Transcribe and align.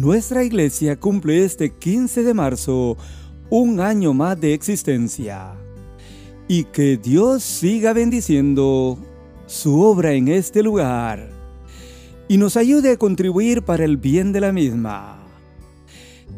Nuestra 0.00 0.44
iglesia 0.44 0.94
cumple 0.94 1.44
este 1.44 1.74
15 1.74 2.22
de 2.22 2.32
marzo 2.32 2.96
un 3.50 3.80
año 3.80 4.14
más 4.14 4.40
de 4.40 4.54
existencia. 4.54 5.56
Y 6.46 6.64
que 6.66 6.96
Dios 6.96 7.42
siga 7.42 7.92
bendiciendo 7.94 8.96
su 9.46 9.80
obra 9.80 10.12
en 10.12 10.28
este 10.28 10.62
lugar 10.62 11.28
y 12.28 12.36
nos 12.36 12.56
ayude 12.56 12.92
a 12.92 12.96
contribuir 12.96 13.62
para 13.62 13.84
el 13.84 13.96
bien 13.96 14.30
de 14.30 14.40
la 14.40 14.52
misma. 14.52 15.18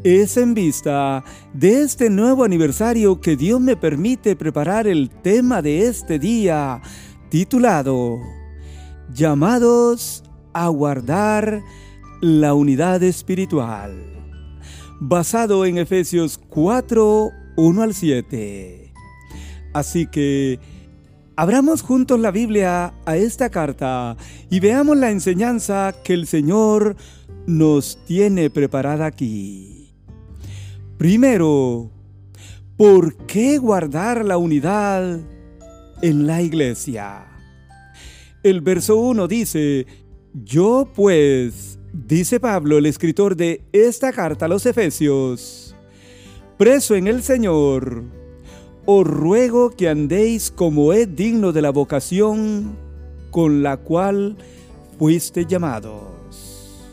Es 0.05 0.39
en 0.39 0.55
vista 0.55 1.23
de 1.53 1.83
este 1.83 2.09
nuevo 2.09 2.45
aniversario 2.45 3.21
que 3.21 3.37
Dios 3.37 3.61
me 3.61 3.77
permite 3.77 4.37
preparar 4.37 4.87
el 4.87 5.11
tema 5.11 5.61
de 5.61 5.87
este 5.87 6.19
día 6.19 6.81
titulado 7.29 8.21
Llamados 9.13 10.25
a 10.55 10.69
guardar 10.69 11.63
la 12.21 12.53
unidad 12.53 13.03
espiritual, 13.03 13.95
basado 15.01 15.65
en 15.65 15.79
Efesios 15.79 16.39
4, 16.51 17.31
1 17.57 17.83
al 17.83 17.95
7. 17.95 18.93
Así 19.73 20.07
que, 20.07 20.59
abramos 21.35 21.81
juntos 21.81 22.21
la 22.21 22.31
Biblia 22.31 22.93
a 23.07 23.17
esta 23.17 23.49
carta 23.49 24.19
y 24.51 24.61
veamos 24.61 24.99
la 24.99 25.11
enseñanza 25.11 25.95
que 26.05 26.13
el 26.13 26.27
Señor 26.27 26.97
nos 27.47 27.99
tiene 28.05 28.51
preparada 28.51 29.07
aquí. 29.07 29.95
Primero, 30.99 31.91
¿por 32.77 33.17
qué 33.27 33.57
guardar 33.57 34.27
la 34.27 34.37
unidad 34.37 35.21
en 36.03 36.27
la 36.27 36.43
iglesia? 36.43 37.27
El 38.43 38.61
verso 38.61 38.97
1 38.97 39.27
dice, 39.27 39.87
yo 40.35 40.87
pues 40.95 41.80
Dice 41.93 42.39
Pablo, 42.39 42.79
el 42.79 42.87
escritor 42.87 43.35
de 43.35 43.63
esta 43.73 44.13
carta 44.13 44.45
a 44.45 44.49
los 44.49 44.65
Efesios, 44.65 45.75
preso 46.57 46.95
en 46.95 47.09
el 47.09 47.23
Señor, 47.23 48.05
os 48.87 49.05
ruego 49.05 49.71
que 49.71 49.89
andéis 49.89 50.53
como 50.53 50.93
es 50.93 51.17
digno 51.17 51.51
de 51.53 51.63
la 51.63 51.71
vocación 51.71 52.77
con 53.33 53.65
la 53.65 53.77
cual 53.77 54.37
fuiste 55.01 55.47
llamados. 55.47 56.87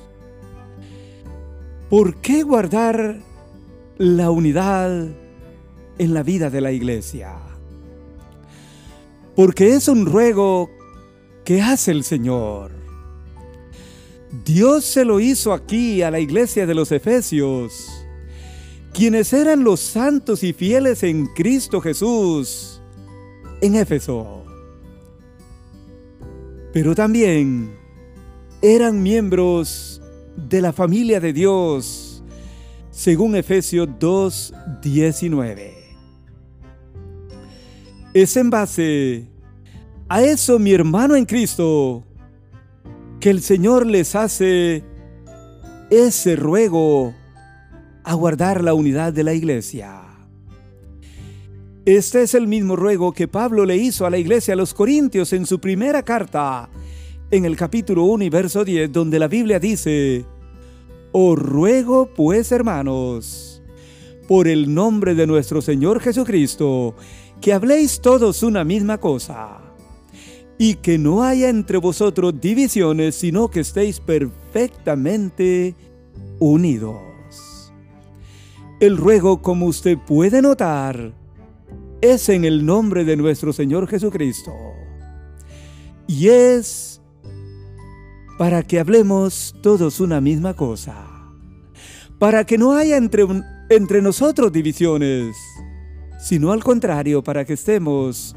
¿Por 1.92 2.16
qué 2.16 2.42
guardar 2.42 3.20
la 4.00 4.32
unidad 4.32 5.08
en 6.00 6.14
la 6.14 6.23
vida 6.23 6.50
de 6.50 6.61
la 6.61 6.72
iglesia? 6.72 7.36
Porque 9.36 9.76
es 9.76 9.88
un 9.88 10.08
ruego 10.08 10.72
que 11.45 11.61
hace 11.61 11.92
el 11.92 12.04
Señor. 12.04 12.86
Dios 14.31 14.83
se 14.86 15.06
lo 15.06 15.20
hizo 15.20 15.53
aquí 15.53 16.02
a 16.02 16.11
la 16.11 16.20
iglesia 16.20 16.66
de 16.66 16.75
los 16.75 16.92
Efesios, 16.92 18.06
quienes 18.94 19.31
eran 19.31 19.64
los 19.64 19.80
santos 19.80 20.44
y 20.44 20.53
fieles 20.53 21.03
en 21.03 21.28
Cristo 21.28 21.80
Jesús, 21.80 22.81
en 23.61 23.75
Éfeso. 23.75 24.44
Pero 26.73 26.94
también 26.94 27.72
eran 28.61 29.02
miembros 29.02 30.02
de 30.36 30.61
la 30.61 30.73
familia 30.73 31.20
de 31.20 31.31
Dios, 31.33 32.23
según 32.92 33.36
Efesios 33.36 33.88
2.19. 34.00 35.73
Es 38.14 38.36
en 38.36 38.50
base 38.50 39.28
a 40.09 40.23
eso, 40.23 40.58
mi 40.58 40.73
hermano 40.73 41.16
en 41.16 41.25
Cristo, 41.25 42.03
que 43.20 43.30
el 43.30 43.42
Señor 43.42 43.86
les 43.86 44.16
hace 44.16 44.84
ese 45.90 46.36
ruego 46.36 47.16
a 48.04 48.14
guardar 48.14 48.64
la 48.64 48.73
unidad 48.73 49.11
de 49.11 49.23
la 49.23 49.33
iglesia. 49.33 50.04
Este 51.86 52.22
es 52.22 52.33
el 52.36 52.48
mismo 52.48 52.76
ruego 52.76 53.14
que 53.14 53.27
Pablo 53.27 53.66
le 53.66 53.77
hizo 53.77 54.06
a 54.06 54.10
la 54.10 54.17
iglesia 54.17 54.54
a 54.54 54.58
los 54.58 54.73
Corintios 54.73 55.33
en 55.33 55.45
su 55.45 55.60
primera 55.60 56.04
carta, 56.04 56.70
en 57.32 57.45
el 57.45 57.56
capítulo 57.56 58.04
1 58.04 58.26
y 58.26 58.30
verso 58.30 58.64
10, 58.64 58.92
donde 58.92 59.20
la 59.20 59.27
Biblia 59.27 59.60
dice, 59.60 60.26
Os 61.11 61.39
ruego 61.39 62.14
pues, 62.14 62.52
hermanos, 62.52 63.64
por 64.27 64.48
el 64.48 64.73
nombre 64.73 65.16
de 65.16 65.26
nuestro 65.26 65.61
Señor 65.61 66.02
Jesucristo, 66.02 66.95
que 67.42 67.54
habléis 67.54 68.02
todos 68.02 68.44
una 68.44 68.64
misma 68.64 69.00
cosa 69.00 69.67
y 70.58 70.76
que 70.76 70.98
no 70.98 71.23
haya 71.23 71.50
entre 71.50 71.78
vosotros 71.78 72.34
divisiones, 72.40 73.16
sino 73.16 73.50
que 73.50 73.60
estéis 73.60 74.00
perfectamente 74.00 75.76
unidos. 76.40 77.72
El 78.80 78.98
ruego, 78.98 79.42
como 79.42 79.68
usted 79.68 79.98
puede 79.98 80.42
notar, 80.42 81.14
es 82.02 82.30
en 82.30 82.45
el 82.45 82.66
nombre 82.66 83.06
de 83.06 83.18
nuestro 83.18 83.54
Señor 83.54 83.88
Jesucristo. 83.88 84.52
Y 86.08 86.28
es 86.30 87.02
para 88.38 88.64
que 88.64 88.80
hablemos 88.80 89.56
todos 89.62 90.00
una 90.00 90.22
misma 90.22 90.54
cosa. 90.54 90.95
Para 92.20 92.45
que 92.45 92.58
no 92.58 92.74
haya 92.74 92.98
entre, 92.98 93.26
entre 93.70 94.02
nosotros 94.02 94.52
divisiones, 94.52 95.36
sino 96.20 96.52
al 96.52 96.64
contrario, 96.64 97.24
para 97.24 97.45
que 97.45 97.54
estemos 97.54 98.36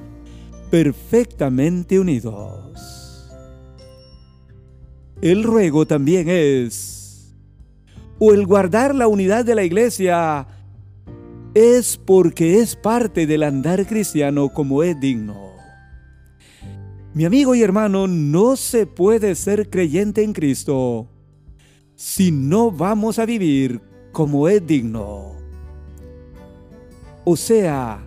perfectamente 0.70 1.98
unidos. 1.98 3.28
El 5.20 5.42
ruego 5.42 5.86
también 5.86 6.28
es, 6.28 7.34
o 8.18 8.32
el 8.32 8.46
guardar 8.46 8.94
la 8.94 9.08
unidad 9.08 9.44
de 9.44 9.54
la 9.54 9.64
iglesia, 9.64 10.46
es 11.54 11.96
porque 11.96 12.60
es 12.60 12.76
parte 12.76 13.26
del 13.26 13.42
andar 13.42 13.86
cristiano 13.86 14.48
como 14.50 14.82
es 14.82 14.98
digno. 15.00 15.50
Mi 17.12 17.24
amigo 17.24 17.56
y 17.56 17.62
hermano, 17.62 18.06
no 18.06 18.54
se 18.54 18.86
puede 18.86 19.34
ser 19.34 19.68
creyente 19.68 20.22
en 20.22 20.32
Cristo 20.32 21.08
si 21.96 22.30
no 22.30 22.70
vamos 22.70 23.18
a 23.18 23.26
vivir 23.26 23.80
como 24.12 24.48
es 24.48 24.64
digno. 24.64 25.32
O 27.24 27.36
sea, 27.36 28.02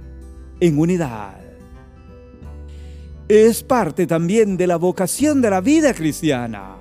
en 0.59 0.79
unidad 0.79 1.42
es 3.33 3.63
parte 3.63 4.05
también 4.05 4.57
de 4.57 4.67
la 4.67 4.75
vocación 4.77 5.41
de 5.41 5.49
la 5.49 5.59
vida 5.59 5.95
cristiana. 5.95 6.75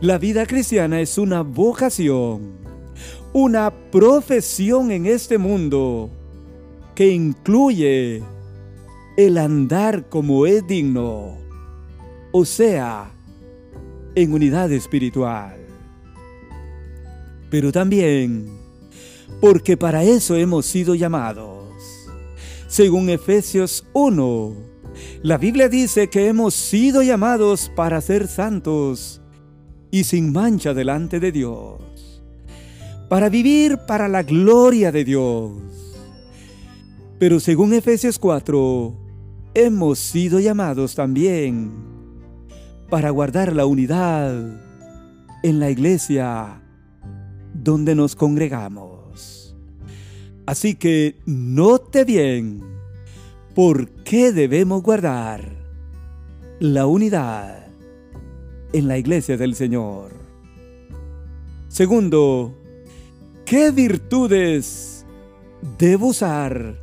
La 0.00 0.18
vida 0.18 0.46
cristiana 0.46 1.00
es 1.00 1.16
una 1.16 1.42
vocación, 1.42 2.54
una 3.32 3.70
profesión 3.70 4.90
en 4.90 5.06
este 5.06 5.38
mundo 5.38 6.10
que 6.96 7.12
incluye 7.12 8.20
el 9.16 9.38
andar 9.38 10.08
como 10.08 10.44
es 10.44 10.66
digno, 10.66 11.38
o 12.32 12.44
sea, 12.44 13.12
en 14.16 14.34
unidad 14.34 14.72
espiritual. 14.72 15.56
Pero 17.48 17.70
también 17.70 18.50
porque 19.40 19.76
para 19.76 20.02
eso 20.02 20.34
hemos 20.34 20.66
sido 20.66 20.96
llamados. 20.96 21.68
Según 22.66 23.08
Efesios 23.08 23.84
1, 23.92 24.71
la 25.22 25.38
Biblia 25.38 25.68
dice 25.68 26.08
que 26.08 26.28
hemos 26.28 26.54
sido 26.54 27.02
llamados 27.02 27.70
para 27.74 28.00
ser 28.00 28.28
santos 28.28 29.20
y 29.90 30.04
sin 30.04 30.32
mancha 30.32 30.74
delante 30.74 31.20
de 31.20 31.32
Dios, 31.32 32.22
para 33.08 33.28
vivir 33.28 33.78
para 33.86 34.08
la 34.08 34.22
gloria 34.22 34.90
de 34.90 35.04
Dios. 35.04 35.52
Pero 37.18 37.40
según 37.40 37.72
Efesios 37.72 38.18
4, 38.18 38.96
hemos 39.54 39.98
sido 39.98 40.40
llamados 40.40 40.94
también 40.94 41.70
para 42.90 43.10
guardar 43.10 43.54
la 43.54 43.66
unidad 43.66 44.34
en 45.42 45.60
la 45.60 45.70
iglesia 45.70 46.62
donde 47.54 47.94
nos 47.94 48.16
congregamos. 48.16 49.56
Así 50.46 50.74
que 50.74 51.20
note 51.26 52.04
bien 52.04 52.62
¿Por 53.54 53.90
qué 54.04 54.32
debemos 54.32 54.82
guardar 54.82 55.42
la 56.58 56.86
unidad 56.86 57.66
en 58.72 58.88
la 58.88 58.96
iglesia 58.96 59.36
del 59.36 59.54
Señor? 59.54 60.12
Segundo, 61.68 62.54
¿qué 63.44 63.70
virtudes 63.70 65.04
debo 65.78 66.08
usar 66.08 66.80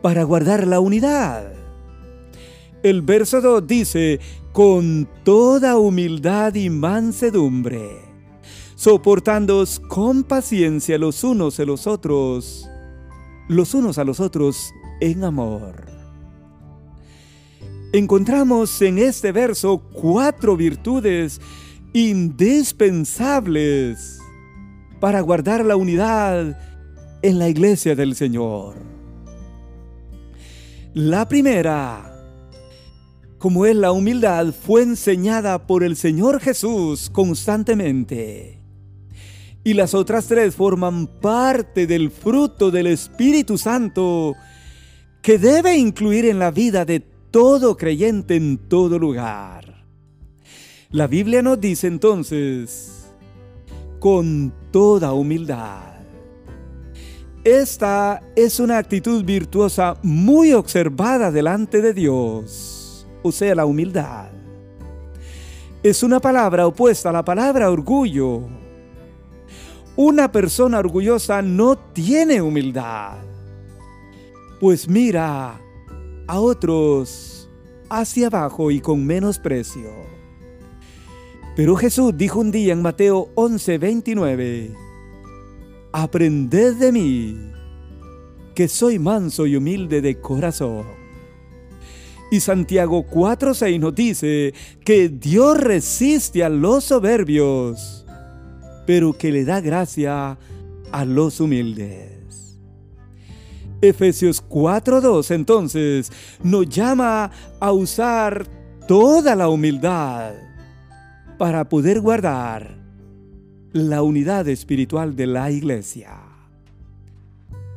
para 0.00 0.22
guardar 0.22 0.64
la 0.64 0.78
unidad? 0.78 1.52
El 2.84 3.02
verso 3.02 3.40
2 3.40 3.66
dice, 3.66 4.20
con 4.52 5.08
toda 5.24 5.76
humildad 5.76 6.54
y 6.54 6.70
mansedumbre, 6.70 8.00
soportándoos 8.76 9.80
con 9.80 10.22
paciencia 10.22 10.98
los 10.98 11.24
unos 11.24 11.58
a 11.58 11.64
los 11.64 11.88
otros, 11.88 12.68
los 13.48 13.74
unos 13.74 13.98
a 13.98 14.04
los 14.04 14.20
otros 14.20 14.72
en 15.00 15.24
amor. 15.24 15.86
Encontramos 17.92 18.80
en 18.82 18.98
este 18.98 19.32
verso 19.32 19.78
cuatro 19.92 20.56
virtudes 20.56 21.40
indispensables 21.92 24.18
para 25.00 25.20
guardar 25.20 25.64
la 25.64 25.76
unidad 25.76 26.58
en 27.22 27.38
la 27.38 27.48
iglesia 27.48 27.94
del 27.94 28.14
Señor. 28.14 28.74
La 30.92 31.26
primera, 31.28 32.12
como 33.38 33.64
es 33.66 33.76
la 33.76 33.92
humildad, 33.92 34.52
fue 34.52 34.82
enseñada 34.82 35.66
por 35.66 35.84
el 35.84 35.96
Señor 35.96 36.40
Jesús 36.40 37.10
constantemente. 37.10 38.60
Y 39.64 39.74
las 39.74 39.94
otras 39.94 40.26
tres 40.26 40.54
forman 40.54 41.06
parte 41.06 41.86
del 41.86 42.10
fruto 42.10 42.70
del 42.70 42.86
Espíritu 42.86 43.58
Santo 43.58 44.34
que 45.26 45.38
debe 45.40 45.76
incluir 45.76 46.24
en 46.26 46.38
la 46.38 46.52
vida 46.52 46.84
de 46.84 47.00
todo 47.00 47.76
creyente 47.76 48.36
en 48.36 48.58
todo 48.58 48.96
lugar. 48.96 49.84
La 50.90 51.08
Biblia 51.08 51.42
nos 51.42 51.60
dice 51.60 51.88
entonces, 51.88 53.12
con 53.98 54.54
toda 54.70 55.14
humildad. 55.14 55.94
Esta 57.42 58.22
es 58.36 58.60
una 58.60 58.78
actitud 58.78 59.24
virtuosa 59.24 59.96
muy 60.04 60.52
observada 60.52 61.32
delante 61.32 61.82
de 61.82 61.92
Dios, 61.92 63.04
o 63.24 63.32
sea, 63.32 63.56
la 63.56 63.66
humildad. 63.66 64.28
Es 65.82 66.04
una 66.04 66.20
palabra 66.20 66.68
opuesta 66.68 67.08
a 67.08 67.14
la 67.14 67.24
palabra 67.24 67.68
orgullo. 67.68 68.42
Una 69.96 70.30
persona 70.30 70.78
orgullosa 70.78 71.42
no 71.42 71.76
tiene 71.76 72.40
humildad, 72.40 73.16
pues 74.60 74.88
mira 74.88 75.60
a 76.26 76.40
otros 76.40 77.48
hacia 77.88 78.28
abajo 78.28 78.70
y 78.70 78.80
con 78.80 79.04
menosprecio. 79.04 79.90
Pero 81.54 81.76
Jesús 81.76 82.12
dijo 82.16 82.40
un 82.40 82.50
día 82.50 82.72
en 82.72 82.82
Mateo 82.82 83.30
11:29, 83.34 84.74
Aprended 85.92 86.74
de 86.74 86.92
mí, 86.92 87.52
que 88.54 88.68
soy 88.68 88.98
manso 88.98 89.46
y 89.46 89.56
humilde 89.56 90.02
de 90.02 90.20
corazón. 90.20 90.84
Y 92.30 92.40
Santiago 92.40 93.06
4:6 93.06 93.78
nos 93.78 93.94
dice 93.94 94.52
que 94.84 95.08
Dios 95.08 95.58
resiste 95.58 96.44
a 96.44 96.48
los 96.48 96.84
soberbios, 96.84 98.04
pero 98.86 99.12
que 99.12 99.32
le 99.32 99.44
da 99.44 99.60
gracia 99.60 100.38
a 100.92 101.04
los 101.04 101.40
humildes. 101.40 102.15
Efesios 103.80 104.42
4:2 104.48 105.30
entonces 105.34 106.10
nos 106.42 106.68
llama 106.68 107.30
a 107.60 107.72
usar 107.72 108.46
toda 108.88 109.34
la 109.34 109.48
humildad 109.48 110.32
para 111.38 111.68
poder 111.68 112.00
guardar 112.00 112.76
la 113.72 114.02
unidad 114.02 114.48
espiritual 114.48 115.14
de 115.16 115.26
la 115.26 115.50
iglesia. 115.50 116.18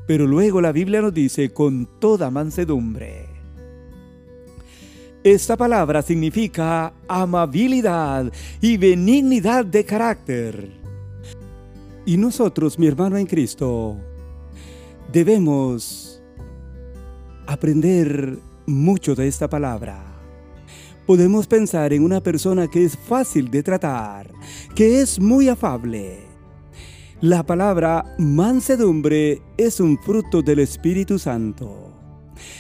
Pero 0.08 0.26
luego 0.26 0.62
la 0.62 0.72
Biblia 0.72 1.02
nos 1.02 1.14
dice 1.14 1.52
con 1.52 1.88
toda 2.00 2.32
mansedumbre. 2.32 3.28
Esta 5.24 5.58
palabra 5.58 6.02
significa 6.02 6.94
amabilidad 7.08 8.32
y 8.62 8.78
benignidad 8.78 9.66
de 9.66 9.84
carácter. 9.84 10.72
Y 12.06 12.16
nosotros, 12.16 12.80
mi 12.80 12.88
hermano 12.88 13.18
en 13.18 13.26
Cristo, 13.26 13.98
debemos 15.12 16.22
aprender 17.48 18.38
mucho 18.66 19.16
de 19.16 19.28
esta 19.28 19.50
palabra 19.50 20.10
podemos 21.10 21.48
pensar 21.48 21.92
en 21.92 22.04
una 22.04 22.22
persona 22.22 22.68
que 22.68 22.86
es 22.86 22.96
fácil 22.96 23.50
de 23.50 23.64
tratar, 23.64 24.32
que 24.76 25.02
es 25.02 25.20
muy 25.20 25.50
afable. 25.50 26.20
La 27.20 27.44
palabra 27.44 28.16
mansedumbre 28.20 29.42
es 29.58 29.80
un 29.80 29.98
fruto 29.98 30.44
del 30.44 30.60
Espíritu 30.60 31.18
Santo. 31.18 31.92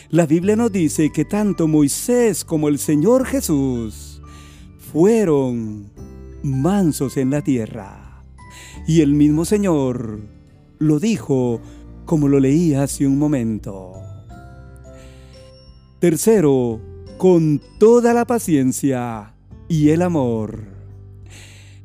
La 0.09 0.25
Biblia 0.25 0.55
nos 0.55 0.71
dice 0.71 1.11
que 1.11 1.25
tanto 1.25 1.67
Moisés 1.67 2.43
como 2.43 2.69
el 2.69 2.79
Señor 2.79 3.27
Jesús 3.27 4.19
fueron 4.79 5.91
mansos 6.41 7.17
en 7.17 7.29
la 7.29 7.43
tierra. 7.43 8.23
Y 8.87 9.01
el 9.01 9.13
mismo 9.13 9.45
Señor 9.45 10.21
lo 10.79 10.99
dijo 10.99 11.61
como 12.09 12.27
lo 12.27 12.39
leí 12.39 12.73
hace 12.73 13.06
un 13.06 13.19
momento. 13.19 13.94
Tercero, 16.00 16.81
con 17.19 17.61
toda 17.77 18.15
la 18.15 18.25
paciencia 18.25 19.35
y 19.67 19.89
el 19.89 20.01
amor. 20.01 20.59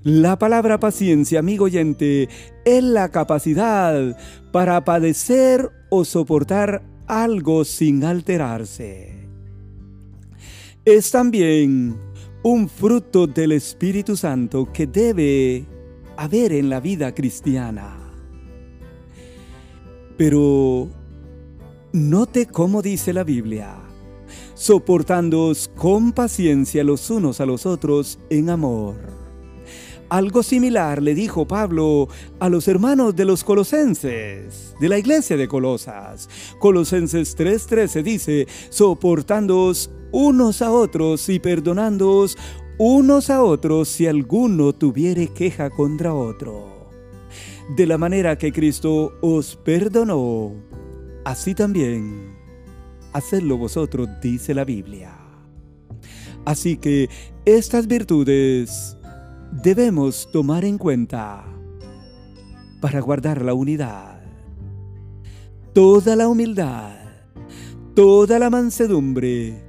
La 0.03 0.39
palabra 0.39 0.81
paciencia, 0.81 1.41
amigo 1.41 1.67
oyente, 1.67 2.31
es 2.65 2.83
la 2.83 3.11
capacidad 3.11 4.17
para 4.51 4.83
padecer 4.87 5.71
o 5.91 6.07
soportar 6.07 6.83
algo 7.07 7.67
sin 7.67 8.03
alterarse. 8.03 9.29
Es 10.87 11.11
también 11.11 11.99
un 12.43 12.71
fruto 12.71 13.27
del 13.27 13.53
Espíritu 13.53 14.17
Santo 14.17 14.73
que 14.73 14.87
debe 14.87 15.67
haber 16.17 16.55
en 16.55 16.71
la 16.71 16.81
vida 16.81 17.15
cristiana. 17.15 18.04
Pero 20.17 20.89
note 21.93 22.47
cómo 22.47 22.83
dice 22.83 23.13
la 23.13 23.25
Biblia 23.25 23.85
soportándoos 24.55 25.69
con 25.75 26.13
paciencia 26.13 26.85
los 26.85 27.11
unos 27.11 27.41
a 27.41 27.47
los 27.47 27.67
otros 27.67 28.19
en 28.31 28.51
amor. 28.51 28.95
Algo 30.09 30.43
similar 30.43 31.03
le 31.03 31.15
dijo 31.15 31.47
Pablo 31.47 32.09
a 32.39 32.49
los 32.49 32.69
hermanos 32.69 33.17
de 33.17 33.25
los 33.25 33.43
colosenses, 33.43 34.75
de 34.79 34.89
la 34.89 34.99
iglesia 34.99 35.37
de 35.37 35.49
Colosas. 35.49 36.29
Colosenses 36.61 37.37
3:13 37.37 38.03
dice, 38.03 38.47
soportándoos 38.69 39.91
unos 40.13 40.63
a 40.63 40.71
otros 40.71 41.29
y 41.29 41.41
perdonándoos 41.41 42.37
unos 42.79 43.31
a 43.31 43.43
otros 43.43 43.89
si 43.89 44.07
alguno 44.07 44.73
tuviere 44.73 45.29
queja 45.29 45.71
contra 45.71 46.15
otro. 46.15 46.84
De 47.71 47.87
la 47.87 47.97
manera 47.97 48.37
que 48.37 48.53
Cristo 48.53 49.15
os 49.23 49.57
perdonó, 49.57 50.53
así 51.25 51.55
también 51.55 52.37
hacedlo 53.15 53.57
vosotros, 53.57 54.07
dice 54.21 54.53
la 54.53 54.65
Biblia. 54.65 55.17
Así 56.45 56.77
que 56.77 57.09
estas 57.47 57.87
virtudes 57.87 58.99
debemos 59.63 60.29
tomar 60.31 60.67
en 60.67 60.77
cuenta 60.77 61.43
para 62.83 63.01
guardar 63.01 63.41
la 63.41 63.55
unidad, 63.55 64.21
toda 65.73 66.17
la 66.17 66.29
humildad, 66.29 66.93
toda 67.95 68.39
la 68.39 68.51
mansedumbre, 68.51 69.65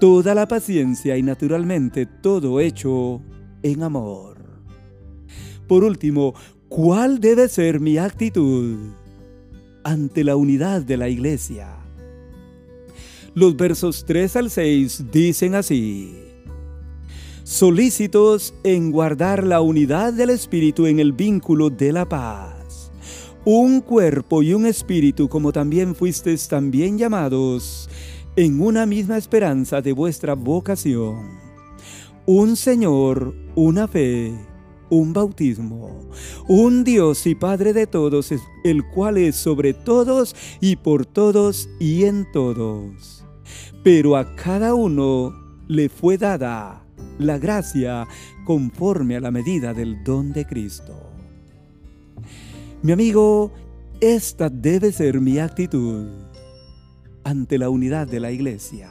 toda 0.00 0.34
la 0.34 0.46
paciencia 0.46 1.16
y 1.16 1.22
naturalmente 1.22 2.04
todo 2.04 2.60
hecho 2.60 3.22
en 3.62 3.82
amor. 3.82 4.36
Por 5.66 5.84
último, 5.84 6.34
¿cuál 6.74 7.20
debe 7.20 7.48
ser 7.48 7.80
mi 7.80 7.98
actitud 7.98 8.78
ante 9.84 10.24
la 10.24 10.36
unidad 10.36 10.80
de 10.80 10.96
la 10.96 11.10
iglesia? 11.10 11.76
Los 13.34 13.56
versos 13.56 14.04
3 14.06 14.36
al 14.36 14.50
6 14.50 15.04
dicen 15.12 15.54
así. 15.54 16.14
Solícitos 17.44 18.54
en 18.64 18.90
guardar 18.90 19.44
la 19.44 19.60
unidad 19.60 20.14
del 20.14 20.30
Espíritu 20.30 20.86
en 20.86 20.98
el 20.98 21.12
vínculo 21.12 21.68
de 21.68 21.92
la 21.92 22.08
paz. 22.08 22.90
Un 23.44 23.82
cuerpo 23.82 24.42
y 24.42 24.54
un 24.54 24.64
espíritu 24.64 25.28
como 25.28 25.52
también 25.52 25.94
fuisteis 25.94 26.48
también 26.48 26.96
llamados 26.96 27.90
en 28.36 28.62
una 28.62 28.86
misma 28.86 29.18
esperanza 29.18 29.82
de 29.82 29.92
vuestra 29.92 30.34
vocación. 30.34 31.38
Un 32.24 32.56
Señor, 32.56 33.34
una 33.56 33.88
fe, 33.88 34.32
un 34.92 35.12
bautismo, 35.12 36.08
un 36.48 36.84
Dios 36.84 37.26
y 37.26 37.34
Padre 37.34 37.72
de 37.72 37.86
todos, 37.86 38.32
el 38.64 38.86
cual 38.88 39.18
es 39.18 39.36
sobre 39.36 39.74
todos 39.74 40.36
y 40.60 40.76
por 40.76 41.06
todos 41.06 41.68
y 41.80 42.04
en 42.04 42.30
todos 42.32 43.22
pero 43.82 44.16
a 44.16 44.34
cada 44.36 44.74
uno 44.74 45.34
le 45.68 45.88
fue 45.88 46.18
dada 46.18 46.84
la 47.18 47.38
gracia 47.38 48.06
conforme 48.44 49.16
a 49.16 49.20
la 49.20 49.30
medida 49.30 49.74
del 49.74 50.02
don 50.04 50.32
de 50.32 50.46
Cristo. 50.46 51.10
Mi 52.82 52.92
amigo, 52.92 53.52
esta 54.00 54.48
debe 54.48 54.92
ser 54.92 55.20
mi 55.20 55.38
actitud 55.38 56.08
ante 57.24 57.58
la 57.58 57.70
unidad 57.70 58.06
de 58.06 58.20
la 58.20 58.30
iglesia. 58.30 58.90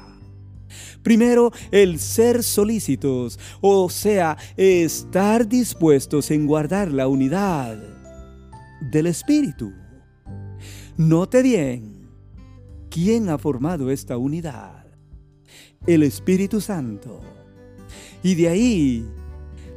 Primero, 1.03 1.51
el 1.71 1.99
ser 1.99 2.43
solícitos, 2.43 3.39
o 3.61 3.89
sea, 3.89 4.37
estar 4.57 5.47
dispuestos 5.47 6.31
en 6.31 6.47
guardar 6.47 6.91
la 6.91 7.07
unidad 7.07 7.77
del 8.91 9.07
Espíritu. 9.07 9.73
Note 10.97 11.41
bien, 11.41 12.09
¿quién 12.89 13.29
ha 13.29 13.37
formado 13.37 13.89
esta 13.89 14.17
unidad? 14.17 14.81
el 15.87 16.03
Espíritu 16.03 16.61
Santo. 16.61 17.21
Y 18.23 18.35
de 18.35 18.49
ahí 18.49 19.05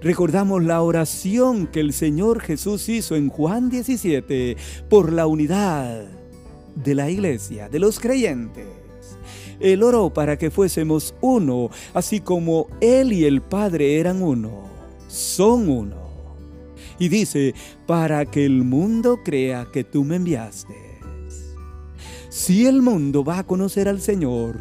recordamos 0.03 0.63
la 0.63 0.83
oración 0.83 1.67
que 1.67 1.81
el 1.81 1.93
Señor 1.93 2.41
Jesús 2.41 2.89
hizo 2.89 3.17
en 3.17 3.29
Juan 3.29 3.71
17 3.71 4.57
por 4.91 5.13
la 5.13 5.27
unidad 5.27 6.05
de 6.75 6.95
la 6.95 7.11
iglesia, 7.11 7.69
de 7.69 7.79
los 7.79 8.01
creyentes. 8.01 8.67
Él 9.61 9.83
oró 9.83 10.13
para 10.13 10.39
que 10.39 10.51
fuésemos 10.51 11.15
uno, 11.21 11.71
así 11.93 12.21
como 12.21 12.69
Él 12.81 13.13
y 13.13 13.25
el 13.25 13.43
Padre 13.43 13.99
eran 13.99 14.23
uno, 14.23 14.65
son 15.09 15.69
uno. 15.69 16.05
Y 16.99 17.09
dice, 17.09 17.55
para 17.87 18.25
que 18.27 18.45
el 18.45 18.63
mundo 18.63 19.21
crea 19.25 19.67
que 19.73 19.85
tú 19.85 20.05
me 20.05 20.17
enviaste. 20.17 20.75
Si 22.29 22.67
el 22.67 22.83
mundo 22.83 23.25
va 23.25 23.39
a 23.39 23.47
conocer 23.47 23.89
al 23.89 24.01
Señor, 24.01 24.61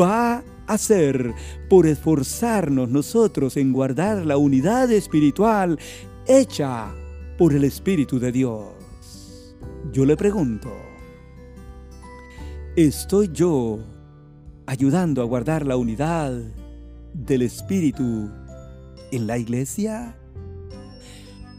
va 0.00 0.42
a 0.66 0.78
ser 0.78 1.32
por 1.68 1.86
esforzarnos 1.86 2.88
nosotros 2.88 3.56
en 3.56 3.72
guardar 3.72 4.26
la 4.26 4.36
unidad 4.36 4.90
espiritual 4.90 5.78
hecha 6.26 6.92
por 7.38 7.52
el 7.52 7.64
Espíritu 7.64 8.18
de 8.18 8.32
Dios. 8.32 9.56
Yo 9.92 10.04
le 10.04 10.16
pregunto, 10.16 10.72
¿estoy 12.74 13.30
yo 13.32 13.78
ayudando 14.66 15.22
a 15.22 15.24
guardar 15.24 15.64
la 15.64 15.76
unidad 15.76 16.32
del 17.14 17.42
Espíritu 17.42 18.30
en 19.12 19.26
la 19.26 19.38
iglesia? 19.38 20.16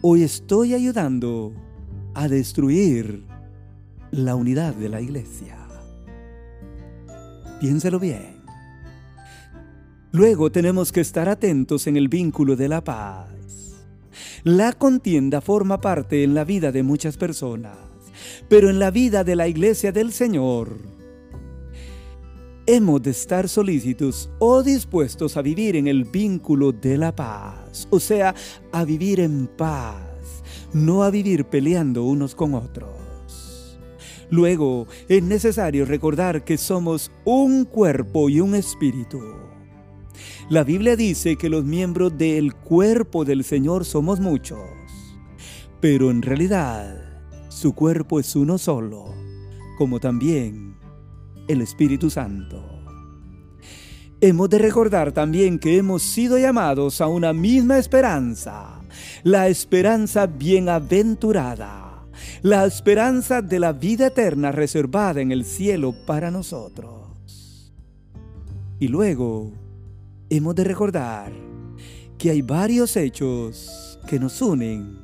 ¿O 0.01 0.15
estoy 0.15 0.73
ayudando 0.73 1.53
a 2.13 2.27
destruir 2.27 3.23
la 4.11 4.35
unidad 4.35 4.75
de 4.75 4.89
la 4.89 5.01
iglesia? 5.01 5.57
Piénselo 7.59 7.99
bien. 7.99 8.37
Luego 10.11 10.51
tenemos 10.51 10.91
que 10.91 11.01
estar 11.01 11.27
atentos 11.29 11.87
en 11.87 11.97
el 11.97 12.07
vínculo 12.07 12.55
de 12.55 12.67
la 12.67 12.83
paz. 12.83 13.27
La 14.43 14.73
contienda 14.73 15.41
forma 15.41 15.81
parte 15.81 16.23
en 16.23 16.33
la 16.33 16.43
vida 16.43 16.71
de 16.71 16.83
muchas 16.83 17.17
personas, 17.17 17.77
pero 18.47 18.69
en 18.69 18.79
la 18.79 18.91
vida 18.91 19.23
de 19.23 19.35
la 19.35 19.47
iglesia 19.47 19.91
del 19.91 20.11
Señor 20.11 20.96
hemos 22.67 23.01
de 23.01 23.11
estar 23.11 23.47
solícitos 23.47 24.29
o 24.39 24.61
dispuestos 24.61 25.37
a 25.37 25.41
vivir 25.41 25.77
en 25.77 25.87
el 25.87 26.03
vínculo 26.03 26.73
de 26.73 26.97
la 26.97 27.15
paz, 27.15 27.87
o 27.89 27.99
sea, 27.99 28.35
a 28.73 28.83
vivir 28.83 29.21
en 29.21 29.47
paz, 29.47 30.43
no 30.73 31.03
a 31.03 31.09
vivir 31.09 31.45
peleando 31.45 32.03
unos 32.03 32.35
con 32.35 32.53
otros. 32.53 33.79
Luego, 34.29 34.87
es 35.07 35.23
necesario 35.23 35.85
recordar 35.85 36.43
que 36.43 36.57
somos 36.57 37.09
un 37.23 37.63
cuerpo 37.63 38.27
y 38.27 38.41
un 38.41 38.53
espíritu. 38.53 39.21
La 40.49 40.65
Biblia 40.65 40.97
dice 40.97 41.37
que 41.37 41.49
los 41.49 41.63
miembros 41.63 42.17
del 42.17 42.53
cuerpo 42.53 43.23
del 43.23 43.45
Señor 43.45 43.85
somos 43.85 44.19
muchos, 44.19 44.59
pero 45.79 46.11
en 46.11 46.21
realidad 46.21 47.21
su 47.47 47.73
cuerpo 47.73 48.19
es 48.19 48.35
uno 48.35 48.57
solo, 48.57 49.13
como 49.77 50.01
también 50.01 50.76
el 51.47 51.61
Espíritu 51.61 52.09
Santo. 52.09 52.63
Hemos 54.19 54.49
de 54.49 54.57
recordar 54.57 55.11
también 55.11 55.59
que 55.59 55.77
hemos 55.77 56.01
sido 56.01 56.37
llamados 56.37 57.01
a 57.01 57.07
una 57.07 57.33
misma 57.33 57.77
esperanza, 57.77 58.81
la 59.23 59.47
esperanza 59.47 60.25
bienaventurada, 60.25 62.07
la 62.41 62.65
esperanza 62.65 63.41
de 63.43 63.59
la 63.59 63.73
vida 63.73 64.07
eterna 64.07 64.51
reservada 64.51 65.21
en 65.21 65.31
el 65.31 65.45
cielo 65.45 65.93
para 66.05 66.31
nosotros. 66.31 67.71
Y 68.79 68.87
luego 68.87 69.51
hemos 70.29 70.55
de 70.55 70.63
recordar 70.63 71.31
que 72.17 72.31
hay 72.31 72.41
varios 72.41 72.97
hechos 72.97 73.99
que 74.07 74.19
nos 74.19 74.41
unen 74.41 74.99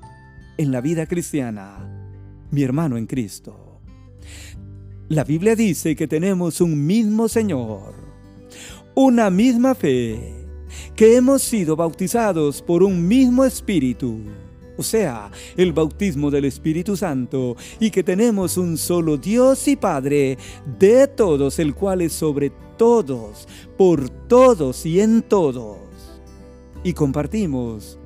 en 0.58 0.72
la 0.72 0.82
vida 0.82 1.06
cristiana, 1.06 1.78
mi 2.50 2.64
hermano 2.64 2.98
en 2.98 3.06
Cristo. 3.06 3.80
La 5.10 5.26
Biblia 5.26 5.54
dice 5.54 5.98
que 5.98 6.08
tenemos 6.08 6.62
un 6.62 6.86
mismo 6.86 7.28
Señor, 7.28 7.94
una 8.96 9.30
misma 9.30 9.76
fe, 9.76 10.48
que 10.96 11.18
hemos 11.18 11.42
sido 11.44 11.76
bautizados 11.76 12.62
por 12.62 12.84
un 12.84 13.06
mismo 13.06 13.44
Espíritu, 13.44 14.22
o 14.78 14.82
sea, 14.82 15.30
el 15.58 15.74
bautismo 15.74 16.32
del 16.32 16.46
Espíritu 16.46 16.96
Santo, 16.96 17.58
y 17.82 17.92
que 17.92 18.02
tenemos 18.02 18.56
un 18.56 18.78
solo 18.78 19.18
Dios 19.18 19.68
y 19.68 19.76
Padre 19.76 20.38
de 20.80 21.08
todos, 21.10 21.60
el 21.60 21.76
cual 21.76 22.02
es 22.02 22.14
sobre 22.14 22.54
todos, 22.78 23.46
por 23.78 24.10
todos 24.10 24.86
y 24.86 25.02
en 25.02 25.22
todos. 25.22 25.80
Y 26.82 26.94
compartimos 26.94 28.00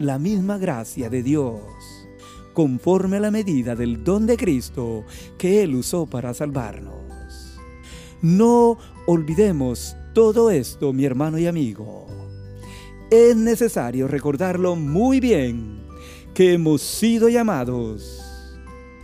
la 0.00 0.18
misma 0.18 0.58
gracia 0.58 1.08
de 1.08 1.22
Dios 1.22 1.99
conforme 2.60 3.16
a 3.16 3.20
la 3.20 3.30
medida 3.30 3.74
del 3.74 4.04
don 4.04 4.26
de 4.26 4.36
Cristo 4.36 5.06
que 5.38 5.62
Él 5.62 5.76
usó 5.76 6.04
para 6.04 6.34
salvarnos. 6.34 7.58
No 8.20 8.76
olvidemos 9.06 9.96
todo 10.12 10.50
esto, 10.50 10.92
mi 10.92 11.06
hermano 11.06 11.38
y 11.38 11.46
amigo. 11.46 12.06
Es 13.10 13.34
necesario 13.34 14.08
recordarlo 14.08 14.76
muy 14.76 15.20
bien, 15.20 15.80
que 16.34 16.52
hemos 16.52 16.82
sido 16.82 17.30
llamados 17.30 18.22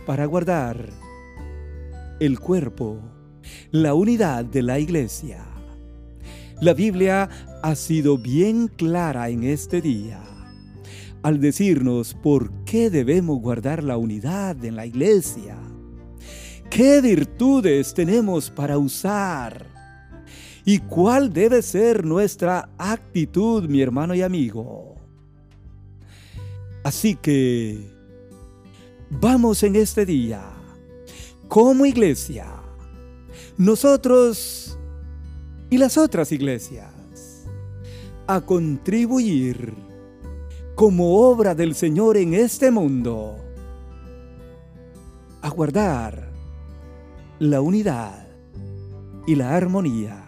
para 0.05 0.27
guardar 0.27 0.91
el 2.19 2.39
cuerpo, 2.39 2.99
la 3.71 3.95
unidad 3.95 4.45
de 4.45 4.61
la 4.61 4.77
iglesia. 4.77 5.43
La 6.61 6.75
Biblia 6.75 7.27
ha 7.63 7.73
sido 7.73 8.19
bien 8.19 8.67
clara 8.67 9.29
en 9.29 9.45
este 9.45 9.81
día 9.81 10.36
al 11.23 11.39
decirnos 11.41 12.13
por 12.13 12.51
qué 12.65 12.89
debemos 12.89 13.39
guardar 13.41 13.83
la 13.83 13.97
unidad 13.97 14.63
en 14.63 14.75
la 14.75 14.85
iglesia. 14.85 15.57
¿Qué 16.69 17.01
virtudes 17.01 17.93
tenemos 17.93 18.49
para 18.49 18.77
usar? 18.77 19.65
¿Y 20.65 20.79
cuál 20.79 21.31
debe 21.31 21.61
ser 21.61 22.05
nuestra 22.05 22.69
actitud, 22.77 23.69
mi 23.69 23.81
hermano 23.81 24.13
y 24.13 24.21
amigo? 24.21 24.95
Así 26.83 27.15
que 27.15 27.79
vamos 29.09 29.63
en 29.63 29.75
este 29.77 30.05
día, 30.05 30.41
como 31.47 31.85
iglesia, 31.85 32.47
nosotros 33.57 34.77
y 35.69 35.77
las 35.77 35.97
otras 35.97 36.31
iglesias, 36.31 36.93
a 38.27 38.41
contribuir 38.41 39.86
como 40.77 41.27
obra 41.27 41.55
del 41.55 41.73
Señor 41.73 42.17
en 42.17 42.35
este 42.35 42.69
mundo. 42.69 43.35
A 45.41 45.49
guardar 45.49 46.31
la 47.39 47.61
unidad 47.61 48.27
y 49.25 49.33
la 49.33 49.55
armonía 49.55 50.23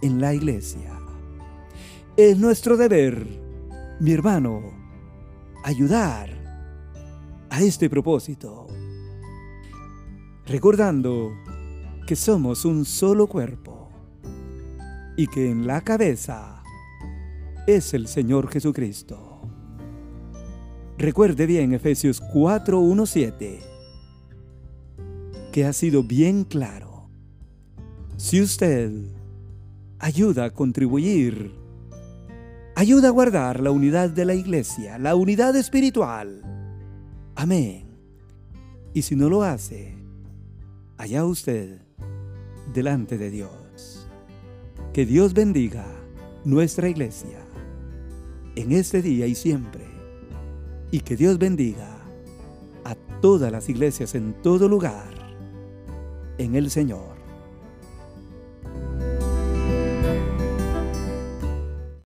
en 0.00 0.20
la 0.20 0.34
iglesia. 0.34 1.00
Es 2.16 2.38
nuestro 2.38 2.76
deber, 2.76 3.26
mi 3.98 4.12
hermano, 4.12 4.62
ayudar 5.64 6.30
a 7.50 7.60
este 7.60 7.90
propósito, 7.90 8.68
recordando 10.46 11.32
que 12.06 12.14
somos 12.14 12.64
un 12.64 12.84
solo 12.84 13.26
cuerpo 13.26 13.88
y 15.16 15.26
que 15.26 15.50
en 15.50 15.66
la 15.66 15.80
cabeza 15.80 16.62
es 17.66 17.94
el 17.94 18.06
Señor 18.06 18.48
Jesucristo. 18.48 19.31
Recuerde 20.98 21.46
bien 21.46 21.72
Efesios 21.72 22.20
4:17, 22.20 23.60
que 25.50 25.64
ha 25.64 25.72
sido 25.72 26.02
bien 26.02 26.44
claro. 26.44 27.08
Si 28.16 28.40
usted 28.40 28.92
ayuda 29.98 30.44
a 30.44 30.50
contribuir, 30.50 31.52
ayuda 32.76 33.08
a 33.08 33.10
guardar 33.10 33.60
la 33.60 33.70
unidad 33.70 34.10
de 34.10 34.24
la 34.24 34.34
iglesia, 34.34 34.98
la 34.98 35.16
unidad 35.16 35.56
espiritual. 35.56 36.42
Amén. 37.34 37.86
Y 38.92 39.02
si 39.02 39.16
no 39.16 39.30
lo 39.30 39.42
hace, 39.42 39.94
allá 40.98 41.24
usted 41.24 41.80
delante 42.74 43.16
de 43.16 43.30
Dios. 43.30 44.08
Que 44.92 45.06
Dios 45.06 45.32
bendiga 45.32 45.86
nuestra 46.44 46.88
iglesia 46.88 47.38
en 48.56 48.72
este 48.72 49.00
día 49.00 49.26
y 49.26 49.34
siempre 49.34 49.91
y 50.92 51.00
que 51.00 51.16
Dios 51.16 51.38
bendiga 51.38 51.88
a 52.84 52.94
todas 53.20 53.50
las 53.50 53.68
iglesias 53.68 54.14
en 54.14 54.34
todo 54.42 54.68
lugar 54.68 55.10
en 56.38 56.54
el 56.54 56.70
Señor. 56.70 57.11